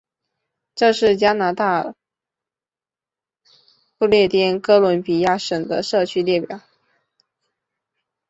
[0.73, 1.93] 这是加拿大
[3.99, 6.59] 不列颠哥伦比亚省的社区列表。